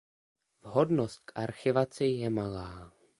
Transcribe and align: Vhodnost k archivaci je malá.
Vhodnost 0.63 1.19
k 1.25 1.31
archivaci 1.39 2.05
je 2.05 2.29
malá. 2.29 2.91